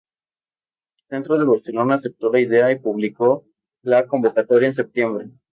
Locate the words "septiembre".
4.73-5.29